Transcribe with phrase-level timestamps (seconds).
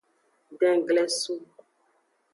[0.59, 1.35] Denglesu.